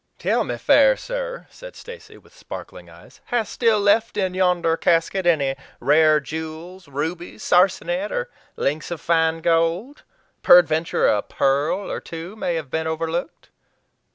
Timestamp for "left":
3.79-4.17